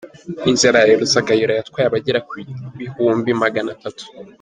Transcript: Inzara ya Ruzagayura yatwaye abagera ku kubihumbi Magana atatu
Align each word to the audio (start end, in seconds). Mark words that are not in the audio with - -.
Inzara 0.49 0.77
ya 0.89 0.97
Ruzagayura 1.01 1.53
yatwaye 1.55 1.85
abagera 1.87 2.19
ku 2.27 2.33
kubihumbi 2.67 3.29
Magana 3.43 3.69
atatu 3.75 4.03